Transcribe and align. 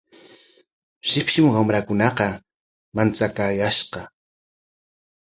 Shipshim 1.09 1.47
wamrakunaqa 1.53 2.27
manchakaayashqa. 2.95 3.99